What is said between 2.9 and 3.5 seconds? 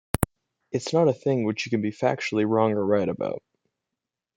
about.